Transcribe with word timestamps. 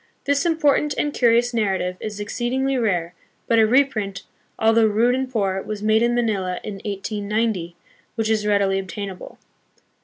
This 0.25 0.47
important 0.47 0.95
and 0.97 1.13
curious 1.13 1.53
narrative 1.53 1.95
is 1.99 2.19
exceed 2.19 2.53
ingly 2.53 2.81
rare, 2.81 3.13
but 3.47 3.59
a 3.59 3.67
reprint, 3.67 4.23
although 4.57 4.87
rude 4.87 5.13
and 5.13 5.31
poor, 5.31 5.61
was 5.61 5.83
made 5.83 6.01
in 6.01 6.15
Manila 6.15 6.59
in 6.63 6.77
1890, 6.83 7.75
which 8.15 8.27
is 8.27 8.47
readily 8.47 8.79
obtainable. 8.79 9.37